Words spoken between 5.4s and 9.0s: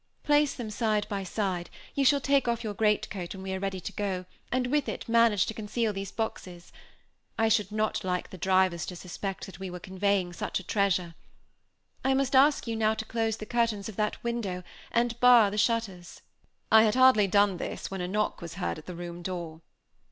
to conceal these boxes. I should not like the drivers to